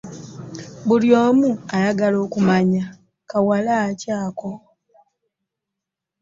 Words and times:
Buli 0.87 1.09
omu 1.25 1.49
yayagala 1.71 2.17
okumanya 2.25 2.83
kawala 3.29 3.75
ki 3.99 4.09
ako? 4.23 4.51